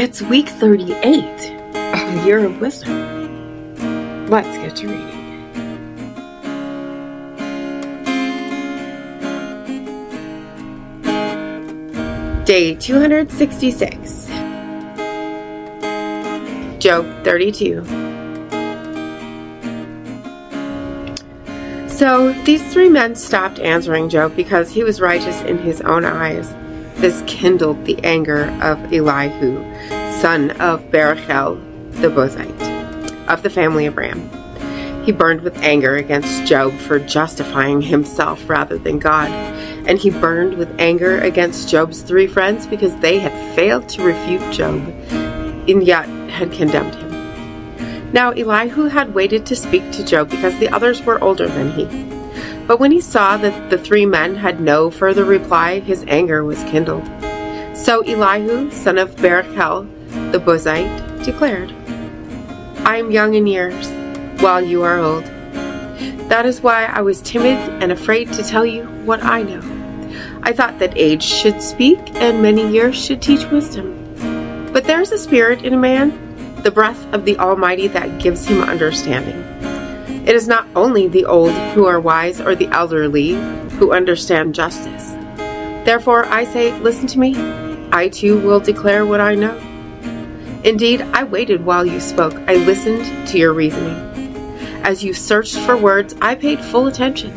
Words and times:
It's 0.00 0.22
week 0.22 0.48
38 0.48 1.24
of 1.74 2.24
Year 2.24 2.46
of 2.46 2.60
Wisdom. 2.60 4.26
Let's 4.28 4.56
get 4.58 4.76
to 4.76 4.86
reading. 4.86 5.24
Day 12.44 12.76
266. 12.76 14.26
Job 16.78 17.04
32. 17.24 17.84
So 21.88 22.32
these 22.44 22.62
three 22.72 22.88
men 22.88 23.16
stopped 23.16 23.58
answering 23.58 24.08
Job 24.10 24.36
because 24.36 24.70
he 24.70 24.84
was 24.84 25.00
righteous 25.00 25.40
in 25.40 25.58
his 25.58 25.80
own 25.80 26.04
eyes. 26.04 26.54
This 26.98 27.22
kindled 27.28 27.84
the 27.84 27.98
anger 28.02 28.46
of 28.60 28.92
Elihu, 28.92 29.62
son 30.20 30.50
of 30.60 30.82
Barachel 30.90 31.60
the 32.00 32.08
Buzite, 32.08 33.28
of 33.28 33.42
the 33.42 33.50
family 33.50 33.86
of 33.86 33.96
Ram. 33.96 34.28
He 35.04 35.12
burned 35.12 35.42
with 35.42 35.56
anger 35.58 35.96
against 35.96 36.44
Job 36.44 36.72
for 36.78 36.98
justifying 36.98 37.80
himself 37.80 38.50
rather 38.50 38.78
than 38.78 38.98
God, 38.98 39.30
and 39.86 39.98
he 39.98 40.10
burned 40.10 40.58
with 40.58 40.74
anger 40.80 41.18
against 41.20 41.68
Job's 41.68 42.02
three 42.02 42.26
friends 42.26 42.66
because 42.66 42.94
they 42.96 43.18
had 43.18 43.54
failed 43.54 43.88
to 43.90 44.02
refute 44.02 44.52
Job, 44.52 44.76
and 45.68 45.84
yet 45.84 46.08
had 46.30 46.52
condemned 46.52 46.96
him. 46.96 48.12
Now 48.12 48.32
Elihu 48.32 48.84
had 48.84 49.14
waited 49.14 49.46
to 49.46 49.56
speak 49.56 49.90
to 49.92 50.04
Job 50.04 50.30
because 50.30 50.58
the 50.58 50.68
others 50.70 51.00
were 51.02 51.22
older 51.22 51.46
than 51.46 51.70
he. 51.72 52.17
But 52.68 52.78
when 52.78 52.92
he 52.92 53.00
saw 53.00 53.38
that 53.38 53.70
the 53.70 53.78
three 53.78 54.04
men 54.04 54.36
had 54.36 54.60
no 54.60 54.90
further 54.90 55.24
reply, 55.24 55.80
his 55.80 56.04
anger 56.06 56.44
was 56.44 56.62
kindled. 56.64 57.06
So 57.74 58.02
Elihu, 58.02 58.70
son 58.70 58.98
of 58.98 59.16
Barachel, 59.16 59.88
the 60.32 60.38
Buzite, 60.38 61.24
declared, 61.24 61.72
I 62.86 62.98
am 62.98 63.10
young 63.10 63.32
in 63.32 63.46
years, 63.46 63.88
while 64.42 64.60
you 64.60 64.82
are 64.82 64.98
old. 64.98 65.24
That 66.28 66.44
is 66.44 66.60
why 66.60 66.84
I 66.84 67.00
was 67.00 67.22
timid 67.22 67.58
and 67.82 67.90
afraid 67.90 68.30
to 68.34 68.42
tell 68.42 68.66
you 68.66 68.84
what 69.06 69.24
I 69.24 69.42
know. 69.42 69.62
I 70.42 70.52
thought 70.52 70.78
that 70.78 70.92
age 70.94 71.22
should 71.22 71.62
speak 71.62 71.98
and 72.16 72.42
many 72.42 72.70
years 72.70 73.02
should 73.02 73.22
teach 73.22 73.46
wisdom. 73.46 73.94
But 74.74 74.84
there 74.84 75.00
is 75.00 75.10
a 75.10 75.18
spirit 75.18 75.64
in 75.64 75.72
a 75.72 75.78
man 75.78 76.26
the 76.62 76.70
breath 76.70 77.02
of 77.14 77.24
the 77.24 77.38
Almighty 77.38 77.88
that 77.88 78.20
gives 78.20 78.44
him 78.44 78.60
understanding. 78.60 79.42
It 80.28 80.36
is 80.36 80.46
not 80.46 80.68
only 80.76 81.08
the 81.08 81.24
old 81.24 81.52
who 81.72 81.86
are 81.86 81.98
wise 81.98 82.38
or 82.38 82.54
the 82.54 82.68
elderly 82.68 83.32
who 83.78 83.92
understand 83.92 84.54
justice. 84.54 85.12
Therefore, 85.86 86.26
I 86.26 86.44
say, 86.44 86.78
listen 86.80 87.06
to 87.06 87.18
me. 87.18 87.34
I 87.92 88.08
too 88.08 88.38
will 88.38 88.60
declare 88.60 89.06
what 89.06 89.22
I 89.22 89.34
know. 89.34 89.56
Indeed, 90.64 91.00
I 91.00 91.24
waited 91.24 91.64
while 91.64 91.86
you 91.86 91.98
spoke. 91.98 92.34
I 92.46 92.56
listened 92.56 93.26
to 93.28 93.38
your 93.38 93.54
reasoning. 93.54 93.96
As 94.84 95.02
you 95.02 95.14
searched 95.14 95.58
for 95.60 95.78
words, 95.78 96.14
I 96.20 96.34
paid 96.34 96.60
full 96.60 96.88
attention. 96.88 97.32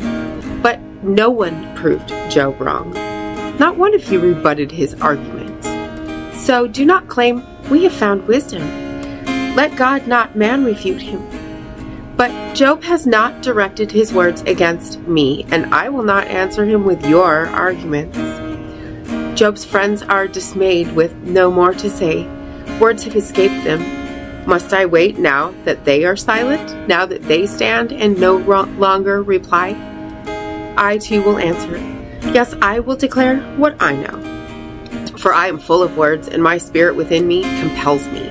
But 0.60 0.78
no 1.02 1.30
one 1.30 1.74
proved 1.74 2.10
Job 2.30 2.60
wrong. 2.60 2.92
Not 3.58 3.78
one 3.78 3.94
of 3.94 4.12
you 4.12 4.20
rebutted 4.20 4.70
his 4.70 4.92
arguments. 5.00 5.66
So 6.44 6.66
do 6.66 6.84
not 6.84 7.08
claim 7.08 7.42
we 7.70 7.84
have 7.84 7.94
found 7.94 8.28
wisdom 8.28 8.62
let 9.54 9.76
God 9.76 10.06
not 10.06 10.34
man 10.34 10.64
refute 10.64 11.02
him. 11.02 11.20
But 12.22 12.54
Job 12.54 12.84
has 12.84 13.04
not 13.04 13.42
directed 13.42 13.90
his 13.90 14.12
words 14.12 14.42
against 14.42 15.00
me, 15.08 15.44
and 15.50 15.74
I 15.74 15.88
will 15.88 16.04
not 16.04 16.28
answer 16.28 16.64
him 16.64 16.84
with 16.84 17.04
your 17.04 17.48
arguments. 17.48 18.16
Job's 19.36 19.64
friends 19.64 20.04
are 20.04 20.28
dismayed 20.28 20.94
with 20.94 21.12
no 21.24 21.50
more 21.50 21.74
to 21.74 21.90
say. 21.90 22.28
Words 22.78 23.02
have 23.02 23.16
escaped 23.16 23.64
them. 23.64 24.46
Must 24.46 24.72
I 24.72 24.86
wait 24.86 25.18
now 25.18 25.52
that 25.64 25.84
they 25.84 26.04
are 26.04 26.14
silent, 26.14 26.86
now 26.86 27.06
that 27.06 27.24
they 27.24 27.44
stand 27.48 27.92
and 27.92 28.16
no 28.20 28.36
longer 28.36 29.20
reply? 29.20 29.70
I 30.76 30.98
too 30.98 31.24
will 31.24 31.38
answer. 31.38 31.76
Yes, 32.30 32.54
I 32.62 32.78
will 32.78 32.94
declare 32.94 33.40
what 33.56 33.74
I 33.82 33.96
know. 33.96 35.18
For 35.18 35.34
I 35.34 35.48
am 35.48 35.58
full 35.58 35.82
of 35.82 35.96
words, 35.96 36.28
and 36.28 36.40
my 36.40 36.58
spirit 36.58 36.94
within 36.94 37.26
me 37.26 37.42
compels 37.58 38.06
me. 38.10 38.30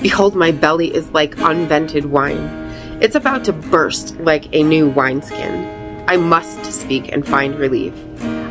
Behold, 0.00 0.36
my 0.36 0.52
belly 0.52 0.94
is 0.94 1.10
like 1.10 1.34
unvented 1.38 2.06
wine. 2.06 2.67
It's 3.00 3.14
about 3.14 3.44
to 3.44 3.52
burst 3.52 4.18
like 4.18 4.52
a 4.52 4.64
new 4.64 4.88
wineskin. 4.88 6.04
I 6.08 6.16
must 6.16 6.64
speak 6.64 7.12
and 7.12 7.24
find 7.24 7.56
relief. 7.56 7.94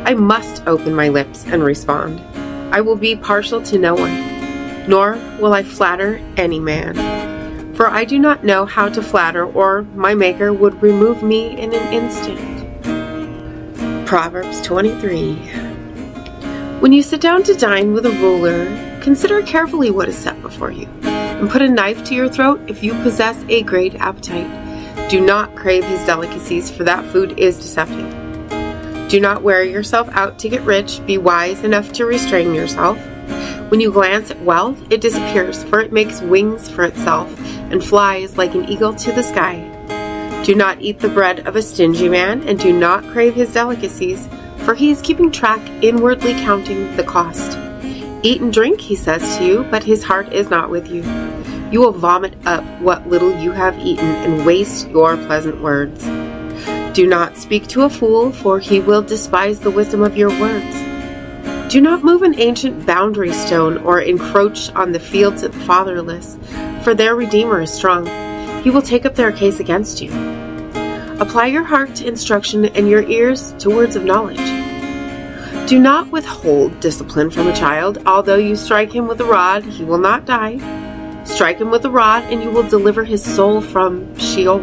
I 0.06 0.14
must 0.14 0.66
open 0.66 0.94
my 0.94 1.10
lips 1.10 1.44
and 1.44 1.62
respond. 1.62 2.18
I 2.74 2.80
will 2.80 2.96
be 2.96 3.14
partial 3.14 3.60
to 3.64 3.76
no 3.76 3.94
one, 3.94 4.88
nor 4.88 5.18
will 5.38 5.52
I 5.52 5.62
flatter 5.62 6.16
any 6.38 6.58
man. 6.58 7.74
For 7.74 7.88
I 7.88 8.06
do 8.06 8.18
not 8.18 8.42
know 8.42 8.64
how 8.64 8.88
to 8.88 9.02
flatter, 9.02 9.44
or 9.44 9.82
my 9.94 10.14
Maker 10.14 10.50
would 10.50 10.80
remove 10.80 11.22
me 11.22 11.50
in 11.50 11.74
an 11.74 11.92
instant. 11.92 12.40
Proverbs 14.06 14.62
23 14.62 15.34
When 16.80 16.94
you 16.94 17.02
sit 17.02 17.20
down 17.20 17.42
to 17.42 17.54
dine 17.54 17.92
with 17.92 18.06
a 18.06 18.12
ruler, 18.12 18.64
consider 19.02 19.42
carefully 19.42 19.90
what 19.90 20.08
is 20.08 20.16
set 20.16 20.40
before 20.40 20.70
you 20.70 20.88
and 21.38 21.48
put 21.48 21.62
a 21.62 21.68
knife 21.68 22.04
to 22.04 22.14
your 22.14 22.28
throat 22.28 22.60
if 22.68 22.82
you 22.82 22.92
possess 23.02 23.42
a 23.48 23.62
great 23.62 23.94
appetite. 23.94 25.10
Do 25.10 25.20
not 25.20 25.54
crave 25.54 25.84
his 25.84 26.04
delicacies, 26.04 26.70
for 26.70 26.84
that 26.84 27.04
food 27.12 27.38
is 27.38 27.56
deceptive. 27.56 29.08
Do 29.08 29.20
not 29.20 29.42
wear 29.42 29.62
yourself 29.62 30.08
out 30.10 30.38
to 30.40 30.48
get 30.48 30.60
rich. 30.62 31.04
Be 31.06 31.16
wise 31.16 31.64
enough 31.64 31.92
to 31.92 32.04
restrain 32.04 32.54
yourself. 32.54 32.98
When 33.70 33.80
you 33.80 33.90
glance 33.90 34.30
at 34.30 34.42
wealth, 34.42 34.78
it 34.90 35.00
disappears, 35.00 35.64
for 35.64 35.80
it 35.80 35.92
makes 35.92 36.20
wings 36.20 36.68
for 36.68 36.84
itself 36.84 37.34
and 37.70 37.82
flies 37.82 38.36
like 38.36 38.54
an 38.54 38.68
eagle 38.68 38.94
to 38.94 39.12
the 39.12 39.22
sky. 39.22 39.64
Do 40.44 40.54
not 40.54 40.80
eat 40.80 40.98
the 40.98 41.08
bread 41.08 41.46
of 41.46 41.56
a 41.56 41.62
stingy 41.62 42.08
man, 42.08 42.46
and 42.48 42.58
do 42.58 42.72
not 42.72 43.04
crave 43.04 43.34
his 43.34 43.52
delicacies, 43.52 44.28
for 44.58 44.74
he 44.74 44.90
is 44.90 45.00
keeping 45.02 45.30
track, 45.30 45.60
inwardly 45.82 46.32
counting 46.34 46.94
the 46.96 47.04
cost. 47.04 47.58
Eat 48.22 48.40
and 48.40 48.52
drink, 48.52 48.80
he 48.80 48.96
says 48.96 49.38
to 49.38 49.44
you, 49.44 49.64
but 49.70 49.84
his 49.84 50.02
heart 50.04 50.32
is 50.32 50.50
not 50.50 50.70
with 50.70 50.88
you. 50.88 51.27
You 51.70 51.80
will 51.80 51.92
vomit 51.92 52.34
up 52.46 52.64
what 52.80 53.06
little 53.08 53.36
you 53.38 53.52
have 53.52 53.78
eaten 53.78 54.06
and 54.06 54.46
waste 54.46 54.88
your 54.88 55.16
pleasant 55.16 55.60
words. 55.60 56.02
Do 56.96 57.06
not 57.06 57.36
speak 57.36 57.66
to 57.68 57.82
a 57.82 57.90
fool, 57.90 58.32
for 58.32 58.58
he 58.58 58.80
will 58.80 59.02
despise 59.02 59.60
the 59.60 59.70
wisdom 59.70 60.02
of 60.02 60.16
your 60.16 60.30
words. 60.40 60.76
Do 61.70 61.82
not 61.82 62.02
move 62.02 62.22
an 62.22 62.40
ancient 62.40 62.86
boundary 62.86 63.32
stone 63.32 63.76
or 63.78 64.00
encroach 64.00 64.70
on 64.74 64.92
the 64.92 64.98
fields 64.98 65.42
of 65.42 65.52
the 65.52 65.60
fatherless, 65.60 66.38
for 66.82 66.94
their 66.94 67.14
Redeemer 67.14 67.60
is 67.60 67.72
strong. 67.72 68.06
He 68.62 68.70
will 68.70 68.80
take 68.80 69.04
up 69.04 69.14
their 69.14 69.30
case 69.30 69.60
against 69.60 70.00
you. 70.00 70.10
Apply 71.20 71.46
your 71.46 71.64
heart 71.64 71.94
to 71.96 72.06
instruction 72.06 72.64
and 72.64 72.88
your 72.88 73.02
ears 73.02 73.52
to 73.58 73.68
words 73.68 73.96
of 73.96 74.04
knowledge. 74.04 74.38
Do 75.68 75.78
not 75.78 76.10
withhold 76.10 76.80
discipline 76.80 77.30
from 77.30 77.48
a 77.48 77.54
child. 77.54 77.98
Although 78.06 78.36
you 78.36 78.56
strike 78.56 78.90
him 78.90 79.06
with 79.06 79.20
a 79.20 79.26
rod, 79.26 79.64
he 79.64 79.84
will 79.84 79.98
not 79.98 80.24
die. 80.24 80.56
Strike 81.38 81.60
him 81.60 81.70
with 81.70 81.84
a 81.84 81.88
rod, 81.88 82.24
and 82.32 82.42
you 82.42 82.50
will 82.50 82.68
deliver 82.68 83.04
his 83.04 83.22
soul 83.22 83.60
from 83.60 84.12
Sheol. 84.18 84.58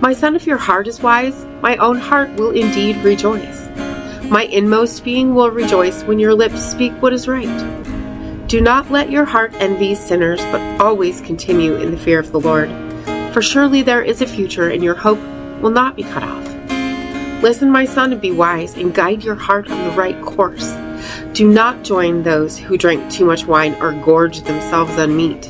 My 0.00 0.12
son, 0.12 0.34
if 0.34 0.48
your 0.48 0.56
heart 0.56 0.88
is 0.88 1.00
wise, 1.00 1.46
my 1.62 1.76
own 1.76 1.96
heart 1.96 2.28
will 2.34 2.50
indeed 2.50 2.96
rejoice. 3.04 3.68
My 4.24 4.48
inmost 4.50 5.04
being 5.04 5.32
will 5.32 5.52
rejoice 5.52 6.02
when 6.02 6.18
your 6.18 6.34
lips 6.34 6.60
speak 6.60 6.92
what 7.00 7.12
is 7.12 7.28
right. 7.28 8.48
Do 8.48 8.60
not 8.60 8.90
let 8.90 9.12
your 9.12 9.24
heart 9.24 9.54
envy 9.60 9.94
sinners, 9.94 10.40
but 10.46 10.80
always 10.80 11.20
continue 11.20 11.76
in 11.76 11.92
the 11.92 11.98
fear 11.98 12.18
of 12.18 12.32
the 12.32 12.40
Lord. 12.40 12.68
For 13.32 13.40
surely 13.40 13.82
there 13.82 14.02
is 14.02 14.20
a 14.20 14.26
future, 14.26 14.70
and 14.70 14.82
your 14.82 14.96
hope 14.96 15.20
will 15.62 15.70
not 15.70 15.94
be 15.94 16.02
cut 16.02 16.24
off. 16.24 16.48
Listen, 17.44 17.70
my 17.70 17.84
son, 17.84 18.10
and 18.10 18.20
be 18.20 18.32
wise, 18.32 18.74
and 18.74 18.92
guide 18.92 19.22
your 19.22 19.36
heart 19.36 19.70
on 19.70 19.84
the 19.84 19.96
right 19.96 20.20
course. 20.20 20.74
Do 21.34 21.48
not 21.48 21.82
join 21.82 22.22
those 22.22 22.56
who 22.56 22.78
drink 22.78 23.10
too 23.10 23.24
much 23.24 23.44
wine 23.44 23.74
or 23.80 23.90
gorge 24.04 24.42
themselves 24.42 24.96
on 24.98 25.16
meat. 25.16 25.46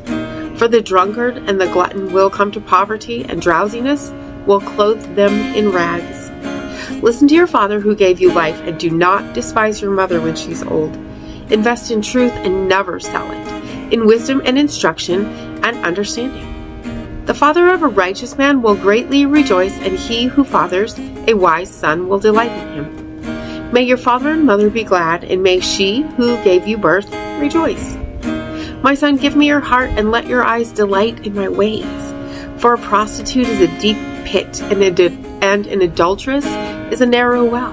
For 0.57 0.67
the 0.67 0.81
drunkard 0.81 1.37
and 1.37 1.61
the 1.61 1.67
glutton 1.67 2.11
will 2.11 2.31
come 2.31 2.51
to 2.53 2.61
poverty, 2.63 3.23
and 3.27 3.43
drowsiness 3.43 4.11
will 4.47 4.63
clothe 4.63 5.15
them 5.15 5.35
in 5.55 5.73
rags. 5.73 6.31
Listen 7.03 7.29
to 7.29 7.35
your 7.35 7.47
father 7.47 7.81
who 7.81 7.95
gave 7.95 8.19
you 8.19 8.33
life, 8.33 8.59
and 8.63 8.81
do 8.81 8.89
not 8.89 9.35
despise 9.35 9.83
your 9.83 9.91
mother 9.91 10.23
when 10.23 10.35
she's 10.35 10.63
old. 10.63 10.97
Invest 11.53 11.91
in 11.91 12.01
truth 12.01 12.33
and 12.33 12.67
never 12.67 12.99
sell 12.99 13.31
it, 13.31 13.93
in 13.93 14.07
wisdom 14.07 14.41
and 14.47 14.59
instruction 14.59 15.27
and 15.63 15.77
understanding. 15.85 17.23
The 17.27 17.35
father 17.35 17.69
of 17.69 17.83
a 17.83 17.89
righteous 17.89 18.39
man 18.39 18.63
will 18.63 18.75
greatly 18.75 19.27
rejoice, 19.27 19.77
and 19.81 19.99
he 19.99 20.25
who 20.25 20.45
fathers 20.45 20.99
a 21.29 21.35
wise 21.35 21.69
son 21.69 22.09
will 22.09 22.19
delight 22.19 22.53
in 22.53 22.73
him. 22.73 23.04
May 23.75 23.83
your 23.83 23.97
father 23.97 24.31
and 24.31 24.47
mother 24.47 24.71
be 24.71 24.85
glad, 24.85 25.25
and 25.25 25.43
may 25.43 25.59
she 25.59 26.03
who 26.03 26.41
gave 26.45 26.65
you 26.65 26.79
birth 26.79 27.13
rejoice. 27.41 27.97
My 28.85 28.95
son, 28.95 29.17
give 29.17 29.35
me 29.35 29.49
your 29.49 29.59
heart, 29.59 29.91
and 29.97 30.13
let 30.13 30.29
your 30.29 30.45
eyes 30.45 30.71
delight 30.71 31.27
in 31.27 31.35
my 31.35 31.49
ways. 31.49 31.85
For 32.61 32.75
a 32.75 32.79
prostitute 32.79 33.49
is 33.49 33.61
a 33.61 33.81
deep 33.81 33.97
pit, 34.25 34.63
and, 34.63 34.81
and 35.43 35.67
an 35.67 35.83
adulteress 35.83 36.45
is 36.93 37.01
a 37.01 37.07
narrow 37.07 37.45
well. 37.45 37.73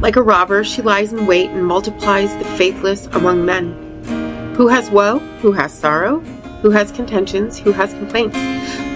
Like 0.00 0.16
a 0.16 0.22
robber, 0.22 0.64
she 0.64 0.80
lies 0.80 1.12
in 1.12 1.26
wait 1.26 1.50
and 1.50 1.66
multiplies 1.66 2.34
the 2.38 2.46
faithless 2.56 3.08
among 3.08 3.44
men. 3.44 4.54
Who 4.56 4.68
has 4.68 4.90
woe? 4.90 5.18
Who 5.42 5.52
has 5.52 5.70
sorrow? 5.70 6.20
Who 6.62 6.70
has 6.70 6.90
contentions? 6.92 7.58
Who 7.58 7.72
has 7.72 7.92
complaints? 7.92 8.38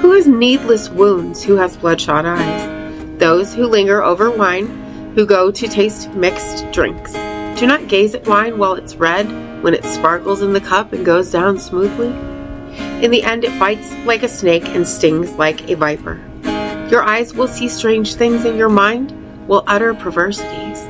Who 0.01 0.13
has 0.13 0.27
needless 0.27 0.89
wounds? 0.89 1.43
Who 1.43 1.57
has 1.57 1.77
bloodshot 1.77 2.25
eyes? 2.25 3.19
Those 3.19 3.53
who 3.53 3.67
linger 3.67 4.03
over 4.03 4.31
wine, 4.31 4.87
who 5.15 5.27
go 5.27 5.51
to 5.51 5.69
taste 5.69 6.11
mixed 6.15 6.71
drinks. 6.73 7.13
Do 7.59 7.67
not 7.67 7.89
gaze 7.89 8.15
at 8.15 8.27
wine 8.27 8.59
while 8.59 8.75
it's 8.75 8.97
red, 8.97 9.27
when 9.63 9.75
it 9.75 9.85
sparkles 9.85 10.43
in 10.43 10.53
the 10.53 10.61
cup 10.61 10.93
and 10.93 11.05
goes 11.05 11.31
down 11.31 11.59
smoothly. 11.59 12.09
In 13.05 13.11
the 13.11 13.23
end, 13.23 13.45
it 13.45 13.59
bites 13.59 13.93
like 14.07 14.23
a 14.23 14.29
snake 14.29 14.65
and 14.69 14.87
stings 14.87 15.33
like 15.33 15.69
a 15.69 15.77
viper. 15.77 16.21
Your 16.91 17.03
eyes 17.03 17.35
will 17.35 17.49
see 17.49 17.69
strange 17.69 18.15
things, 18.15 18.45
and 18.45 18.57
your 18.57 18.69
mind 18.69 19.13
will 19.47 19.65
utter 19.67 19.95
perversities. 19.95 20.87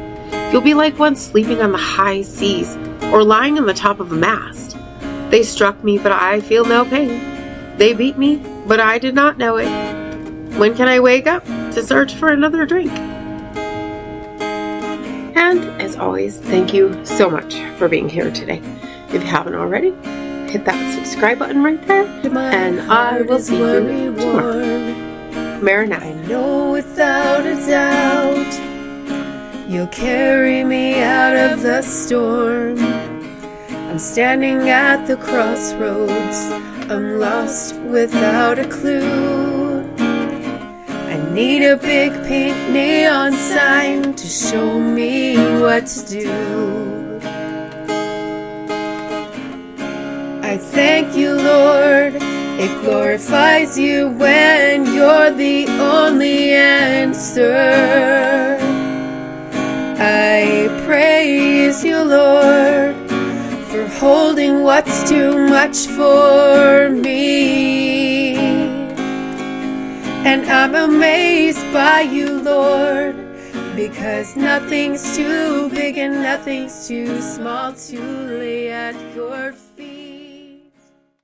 You'll 0.52 0.60
be 0.60 0.74
like 0.74 0.98
one 0.98 1.16
sleeping 1.16 1.60
on 1.62 1.72
the 1.72 1.78
high 1.78 2.22
seas 2.22 2.76
or 3.12 3.24
lying 3.24 3.58
on 3.58 3.66
the 3.66 3.74
top 3.74 4.00
of 4.00 4.12
a 4.12 4.16
mast. 4.16 4.76
They 5.30 5.42
struck 5.42 5.82
me, 5.82 5.98
but 5.98 6.12
I 6.12 6.40
feel 6.40 6.64
no 6.64 6.84
pain. 6.84 7.76
They 7.76 7.94
beat 7.94 8.18
me, 8.18 8.36
but 8.66 8.80
I 8.80 8.98
did 8.98 9.14
not 9.14 9.38
know 9.38 9.56
it. 9.56 9.68
When 10.58 10.76
can 10.76 10.88
I 10.88 11.00
wake 11.00 11.26
up 11.26 11.44
to 11.44 11.84
search 11.84 12.14
for 12.14 12.28
another 12.28 12.66
drink? 12.66 12.92
And 15.40 15.64
as 15.80 15.96
always, 15.96 16.36
thank 16.36 16.74
you 16.74 17.02
so 17.02 17.30
much 17.30 17.54
for 17.78 17.88
being 17.88 18.10
here 18.10 18.30
today. 18.30 18.60
If 19.08 19.14
you 19.14 19.20
haven't 19.20 19.54
already, 19.54 19.92
hit 20.52 20.66
that 20.66 20.94
subscribe 20.94 21.38
button 21.38 21.62
right 21.62 21.80
there, 21.86 22.04
and 22.04 22.80
I 22.92 23.22
will 23.22 23.38
see 23.38 23.56
you 23.56 24.14
tomorrow. 24.14 25.00
Marinette. 25.62 26.02
I 26.02 26.12
know 26.26 26.72
without 26.72 27.46
a 27.46 27.54
doubt 27.66 28.52
you'll 29.66 29.86
carry 29.86 30.62
me 30.62 31.00
out 31.00 31.34
of 31.34 31.62
the 31.62 31.80
storm. 31.80 32.78
I'm 33.88 33.98
standing 33.98 34.68
at 34.68 35.06
the 35.06 35.16
crossroads, 35.16 36.38
I'm 36.90 37.18
lost 37.18 37.76
without 37.76 38.58
a 38.58 38.68
clue. 38.68 39.88
I 39.98 41.16
need 41.32 41.64
a 41.64 41.78
big 41.78 42.12
pink 42.26 42.56
neon 42.74 43.32
sign 43.32 44.12
to 44.14 44.26
show 44.26 44.78
me 44.78 44.89
to 45.86 46.06
do. 46.06 47.20
I 50.42 50.56
thank 50.56 51.16
you, 51.16 51.34
Lord. 51.34 52.14
It 52.62 52.82
glorifies 52.82 53.78
you 53.78 54.08
when 54.08 54.84
you're 54.92 55.30
the 55.30 55.66
only 55.80 56.52
answer. 56.52 57.56
I 59.98 60.68
praise 60.86 61.84
you, 61.84 62.02
Lord, 62.02 62.94
for 63.70 63.86
holding 63.98 64.62
what's 64.62 65.08
too 65.08 65.48
much 65.48 65.86
for 65.86 66.90
me. 66.90 68.36
And 70.24 70.44
I'm 70.46 70.74
amazed 70.74 71.72
by 71.72 72.02
you, 72.02 72.40
Lord, 72.40 73.19
because 73.88 74.36
nothing's 74.36 75.16
too 75.16 75.70
big 75.70 75.96
and 75.96 76.22
nothing's 76.22 76.86
too 76.86 77.18
small 77.22 77.72
to 77.72 77.98
lay 77.98 78.70
at 78.70 78.94
your 79.16 79.52
feet. 79.52 79.69